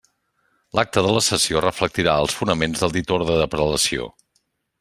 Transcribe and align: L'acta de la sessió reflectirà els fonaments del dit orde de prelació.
L'acta 0.77 1.03
de 1.07 1.11
la 1.15 1.21
sessió 1.25 1.61
reflectirà 1.65 2.17
els 2.23 2.39
fonaments 2.39 2.83
del 2.85 2.99
dit 2.99 3.15
orde 3.19 3.37
de 3.43 3.49
prelació. 3.55 4.13